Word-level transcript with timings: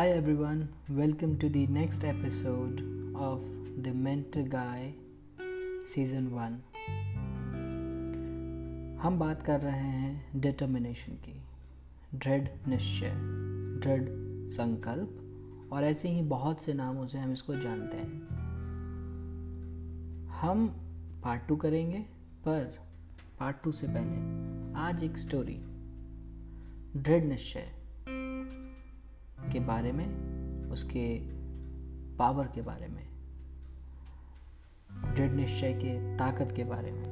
Hi 0.00 0.06
everyone, 0.06 0.60
welcome 0.98 1.32
to 1.38 1.48
the 1.50 1.66
next 1.66 2.04
episode 2.04 2.78
of 3.14 3.40
The 3.84 3.92
Mentor 4.04 4.44
Guy 4.48 4.92
Season 5.92 6.30
1. 6.30 6.54
हम 9.02 9.18
बात 9.18 9.42
कर 9.42 9.60
रहे 9.60 9.80
हैं 9.80 10.40
डिटर्मिनेशन 10.40 11.12
की। 11.12 11.42
दृढ़ 12.14 12.68
निश्चय 12.68 13.12
दृढ़ 13.84 14.04
संकल्प 14.50 15.70
और 15.72 15.84
ऐसे 15.84 16.08
ही 16.08 16.22
बहुत 16.22 16.60
से 16.60 16.74
नामों 16.74 17.06
से 17.06 17.18
हम 17.18 17.32
इसको 17.32 17.54
जानते 17.54 17.96
हैं। 17.96 18.28
हम 20.28 20.68
पार्ट 21.24 21.48
टू 21.48 21.56
करेंगे 21.56 21.98
पर 22.44 22.78
पार्ट 23.40 23.56
टू 23.64 23.72
से 23.72 23.86
पहले 23.86 24.80
आज 24.80 25.04
एक 25.04 25.18
स्टोरी 25.18 25.60
दृढ़ 26.96 27.24
निश्चय। 27.24 27.79
के 29.52 29.60
बारे 29.60 29.92
में, 29.92 30.08
उसके 30.70 31.06
पावर 32.18 32.46
के 32.54 32.62
बारे 32.62 32.88
में, 32.88 33.02
दृढ़ 35.14 35.30
निश्चय 35.30 35.72
के 35.74 36.16
ताकत 36.16 36.52
के 36.56 36.64
बारे 36.64 36.92
में 36.92 37.04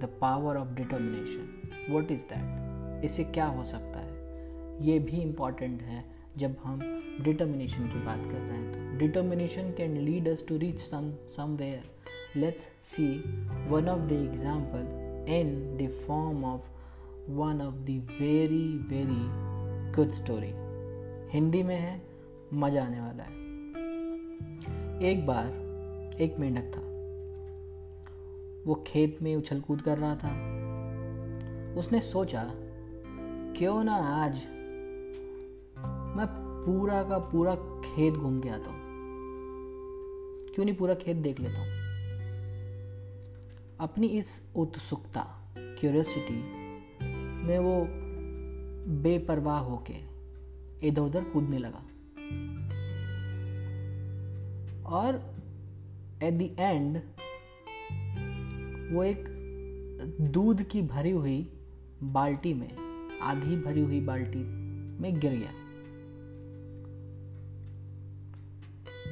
the 0.00 0.08
power 0.20 0.56
of 0.56 0.68
determination 0.68 1.92
what 1.92 2.10
is 2.10 2.22
that 2.32 3.04
इससे 3.04 3.24
क्या 3.24 3.46
हो 3.46 3.64
सकता 3.64 3.98
है? 3.98 4.86
ये 4.86 4.98
भी 4.98 5.20
इंपॉर्टेंट 5.20 5.82
है, 5.82 6.04
जब 6.38 6.56
हम 6.64 6.80
डिटर्मिनेशन 7.22 7.88
की 7.88 8.04
बात 8.04 8.24
कर 8.24 8.38
रहे 8.38 8.58
हैं 8.58 8.72
तो। 8.72 8.98
Determination 8.98 9.72
can 9.72 9.96
lead 9.96 10.28
us 10.28 10.44
to 10.48 10.56
reach 10.58 10.78
some 10.80 11.12
somewhere 11.36 12.38
let's 12.40 12.68
see 12.84 13.06
one 13.68 13.88
of 13.88 14.00
the 14.00 14.12
example 14.12 15.24
in 15.30 15.54
the 15.76 15.90
form 16.06 16.44
of 16.44 16.70
one 17.30 17.60
of 17.60 17.74
the 17.74 18.02
very 18.20 18.66
very 18.88 19.22
good 19.96 20.12
story 20.14 20.52
Hindi 21.32 21.62
में 21.62 21.76
है, 21.76 22.02
मज़ा 22.54 22.84
आने 22.84 23.00
वाला 23.00 23.22
है। 23.24 23.30
एक 25.10 25.26
बार, 25.26 25.46
एक 26.20 26.38
मेंढक 26.38 26.72
था। 26.76 26.80
वो 28.66 28.84
खेत 28.86 29.18
में 29.22 29.36
उछल 29.36 29.60
कूद 29.60 29.82
कर 29.82 29.98
रहा 29.98 30.14
था। 30.14 30.28
उसने 31.80 32.00
सोचा, 32.00 32.50
क्यों 33.56 33.84
ना 33.84 33.94
आज 33.94 34.34
मैं 36.16 36.26
पूरा 36.66 37.02
का 37.02 37.18
पूरा 37.18 37.54
खेत 37.54 38.14
घूम 38.14 38.40
के 38.40 38.48
आता 38.48 38.70
हूँ। 38.70 38.80
क्यों 40.54 40.64
नहीं 40.64 40.76
पूरा 40.76 40.94
खेत 40.94 41.16
देख 41.16 41.40
लेता 41.40 41.58
हूँ? 41.58 41.68
अपनी 43.80 44.06
इस 44.06 44.52
उत्सुकता 44.56 45.54
क्यूरियोसिटी 45.58 46.42
में 47.46 47.58
वो 47.58 47.86
बेपरवाह 49.02 49.58
होके 49.58 50.11
इधर 50.84 51.00
उधर 51.00 51.24
कूदने 51.24 51.58
लगा। 51.58 51.82
और 54.86 55.34
एट 56.22 56.34
द 56.34 56.56
एंड 56.58 56.96
वो 58.94 59.04
एक 59.04 59.24
दूध 60.20 60.62
की 60.62 60.82
भरी 60.82 61.10
हुई 61.10 61.52
बाल्टी 62.02 62.54
में, 62.54 62.76
आधी 63.22 63.56
भरी 63.56 63.80
हुई 63.80 64.00
बाल्टी 64.00 64.44
में 65.02 65.20
गिर 65.20 65.32
गया। 65.32 65.50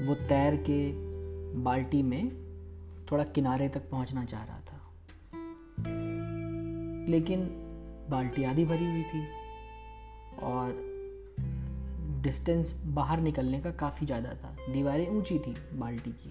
वो 0.07 0.15
तैर 0.15 0.57
के 0.57 0.93
बाल्टी 1.61 2.03
में 2.03 2.29
थोड़ा 3.13 3.25
किनारे 3.25 3.69
तक 3.69 3.91
पहुँचना 3.91 4.25
चाह 4.25 4.45
रहा 4.45 4.61
था। 4.61 4.77
लेकिन 7.09 7.41
बाल्टी 8.11 8.45
आधी 8.45 8.65
भरी 8.65 8.85
हुई 8.85 9.03
थी 9.03 9.27
और 10.43 10.90
डिस्टेंस 12.23 12.81
बाहर 12.85 13.21
निकलने 13.21 13.61
का 13.61 13.71
काफ़ी 13.71 14.07
ज़्यादा 14.07 14.29
था। 14.29 14.73
दीवारें 14.73 15.09
ऊँची 15.09 15.39
थी 15.39 15.57
बाल्टी 15.75 16.11
की। 16.11 16.31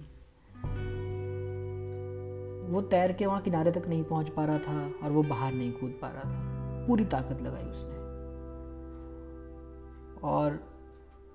वो 2.72 2.80
तैर 2.80 3.12
के 3.12 3.26
वहाँ 3.26 3.40
किनारे 3.40 3.72
तक 3.72 3.88
नहीं 3.88 4.04
पहुँच 4.04 4.28
पा 4.28 4.44
रहा 4.44 4.58
था 4.58 4.92
और 5.04 5.12
वो 5.12 5.22
बाहर 5.22 5.52
नहीं 5.52 5.72
कूद 5.72 5.98
पा 6.02 6.08
रहा 6.08 6.20
था। 6.20 6.86
पूरी 6.86 7.04
ताकत 7.04 7.42
लगाई 7.42 7.64
उसने। 7.64 7.98
और 10.28 10.68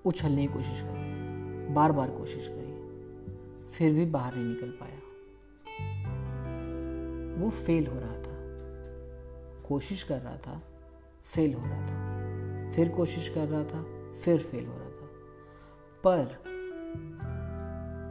उछलने 0.04 0.46
की 0.46 0.52
कोशिश 0.52 0.80
करी। 0.80 1.74
बार 1.74 1.92
बार 1.92 2.10
कोशिश 2.10 2.48
करी। 2.48 3.66
फिर 3.68 3.92
भी 3.92 4.04
बाहर 4.04 4.34
नहीं 4.34 4.44
निकल 4.44 4.70
पाया। 4.70 5.00
वो 7.44 7.50
फेल 7.50 7.86
हो 7.86 7.98
रहा 7.98 8.14
था। 8.14 8.36
कोशिश 9.68 10.02
कर 10.02 10.18
रहा 10.18 10.36
था 10.36 10.62
फेल 11.24 11.54
हो 11.54 11.62
रहा 11.64 11.86
था। 11.86 11.96
फिर 12.74 12.88
कोशिश 12.88 13.28
कर 13.28 13.48
रहा 13.48 13.64
था। 13.64 13.95
फिर 14.24 14.38
फेल 14.38 14.66
हो 14.66 14.76
रहा 14.76 14.90
था। 14.90 15.06
पर 16.06 16.46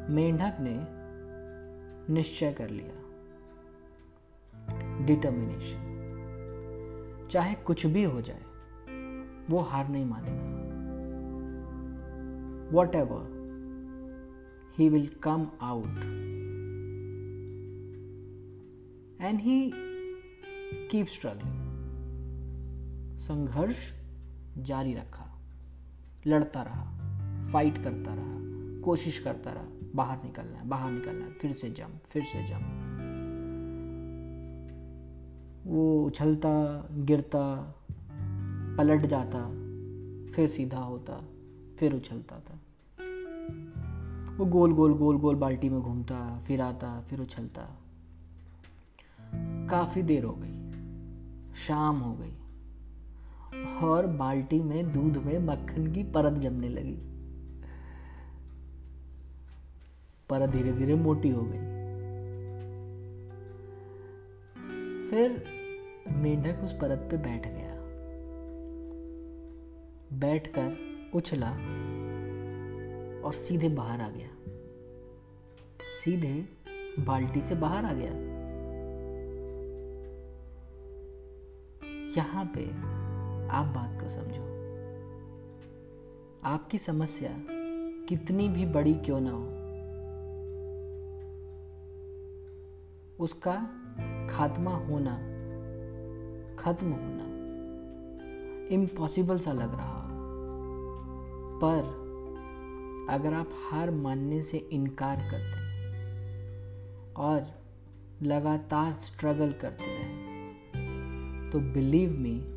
मेंढक 0.10 0.58
ने 0.60 0.96
निश्चय 2.14 2.54
कर 2.54 2.70
लिया। 2.70 3.06
डिटर्मिनेशन 5.06 5.96
चाहे 7.32 7.56
कुछ 7.56 7.86
भी 7.86 8.04
हो 8.04 8.22
जाए, 8.22 8.42
वो 9.50 9.60
हार 9.60 9.90
नहीं 9.90 10.06
मानेगा। 10.06 10.56
Whatever 12.96 13.36
he 14.78 14.90
will 14.90 15.08
come 15.08 15.48
out 15.62 15.98
and 19.22 19.40
he 19.40 19.72
keep 20.88 21.08
struggling 21.08 21.66
संघर्ष 23.18 23.94
जारी 24.58 24.94
रखा। 24.94 25.25
लड़ता 26.28 26.62
रहा 26.62 26.84
फाइट 27.52 27.84
करता 27.84 28.14
रहा, 28.14 28.36
कोशिश 28.82 29.20
करता 29.20 29.52
रहा, 29.52 29.64
बाहर 29.96 30.24
निकलना 30.24 30.58
है 30.58 30.68
बाहर 30.68 30.92
निकलना 30.92 31.26
है 31.26 31.32
फिर 31.32 31.54
से 31.54 31.70
जम 31.70 31.98
फिर 32.06 32.24
से 32.24 32.48
जम 32.48 32.86
वो 35.66 36.06
उछलता, 36.06 36.88
गिरता, 36.92 37.76
पलट 38.78 39.06
जाता, 39.06 39.46
फिर 40.34 40.50
सीधा 40.50 40.80
होता, 40.80 41.24
फिर 41.80 41.94
उछलता 41.94 42.40
था। 42.40 42.60
वो 44.36 44.46
गोल 44.46 44.74
गोल 44.74 44.94
गोल 44.94 45.18
गोल 45.18 45.36
बाल्टी 45.36 45.70
में 45.70 45.82
घूमता, 45.82 46.40
फिर 46.40 46.62
आता, 46.62 47.02
फिर 47.02 47.22
उछलता। 47.22 47.62
काफ़ी 49.70 50.02
देर 50.02 50.24
हो 50.24 50.36
गई, 50.40 50.72
शाम 51.54 52.00
हो 52.00 52.14
गई। 52.14 52.34
और 53.64 54.08
बाल्टी 54.08 54.60
में 54.60 54.94
दूध 54.94 55.24
में 55.24 55.40
मक्खन 55.40 55.94
की 55.94 56.04
परत 56.04 56.34
जमने 56.34 56.70
लगी। 56.70 57.16
परत 60.30 60.50
धीरे 60.50 60.72
धीरे 60.72 60.96
मोटी 60.96 61.30
हो 61.30 61.42
गई। 61.42 61.76
फिर 65.10 65.46
मेंढक 66.12 66.64
उस 66.64 66.74
परत 66.74 67.08
पे 67.12 67.18
बैठ 67.18 67.48
गया। 67.48 67.76
बैठकर 70.20 70.78
उछला 71.14 71.52
और 73.26 73.34
सीधे 73.34 73.70
बाहर 73.70 74.02
आ 74.02 74.10
गया। 74.10 74.28
सीधे 75.82 76.46
बाल्टी 77.00 77.42
से 77.42 77.56
बाहर 77.56 77.86
आ 77.86 77.94
गया। 77.94 78.12
यहाँ 82.18 82.46
पे 82.46 82.96
आप 83.52 83.66
बात 83.66 84.02
को 84.02 84.10
समझो। 84.10 84.56
आपकी 86.44 86.78
समस्या 86.78 87.30
कितनी 88.10 88.48
भी 88.50 88.66
बड़ी 88.66 88.94
क्यों 88.94 89.20
ना 89.20 89.32
हो, 89.32 89.46
उसका 93.20 93.56
खात्मा 94.32 94.72
होना, 94.72 95.16
खत्म 96.60 96.88
होना 96.88 97.26
इम्पॉसिबल 98.76 99.40
सा 99.40 99.52
लग 99.52 99.76
रहा 99.76 100.02
हो। 100.02 100.06
पर 101.64 102.06
अगर 103.10 103.34
आप 103.34 103.50
हार 103.72 103.92
मानने 103.92 104.42
से 104.42 104.58
इनकार 104.58 105.18
करते 105.18 105.66
और 107.14 107.66
लगातार 108.22 108.94
स्ट्रगल 108.94 109.52
करते 109.52 109.86
रहे 109.86 110.36
तो 111.52 111.60
बिलीव 111.60 112.12
मी 112.12 112.55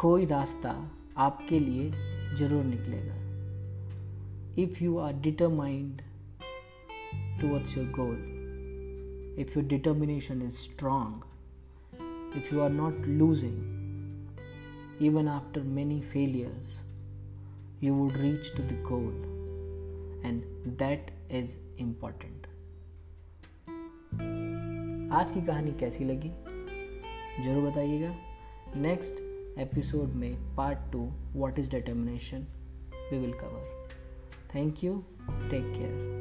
कोई 0.00 0.26
रास्ता 0.26 0.70
आपके 1.16 1.58
लिए 1.60 1.90
ज़रूर 2.36 2.64
निकलेगा। 2.64 3.14
If 4.62 4.82
you 4.84 4.96
are 4.98 5.12
determined 5.12 6.02
towards 7.40 7.76
your 7.78 7.86
goal 7.98 8.16
if 9.40 9.58
your 9.58 9.68
determination 9.68 10.42
is 10.42 10.56
strong 10.56 11.14
if 12.36 12.54
you 12.54 12.60
are 12.60 12.70
not 12.70 13.06
losing 13.06 13.72
even 15.00 15.28
after 15.28 15.60
many 15.76 16.00
failures, 16.10 16.68
you 17.80 17.94
would 17.94 18.16
reach 18.16 18.50
to 18.56 18.62
the 18.62 18.76
goal, 18.88 19.16
and 20.28 20.44
that 20.82 21.08
is 21.38 21.56
important. 21.84 22.46
आज 25.12 25.32
की 25.32 25.40
कहानी 25.46 25.72
कैसी 25.80 26.04
लगी? 26.04 26.30
ज़रूर 27.44 27.70
बताइएगा। 27.70 28.14
Next 28.76 29.20
episode 29.58 30.14
में 30.14 30.54
part 30.56 30.78
two 30.92 31.00
what 31.34 31.58
is 31.58 31.70
determination 31.70 32.46
we 33.10 33.18
will 33.18 33.32
cover 33.32 33.88
thank 34.54 34.84
you 34.84 34.96
take 35.50 35.72
care 35.74 36.13